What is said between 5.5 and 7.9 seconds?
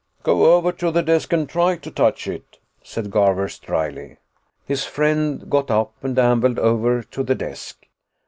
up and ambled over to the desk.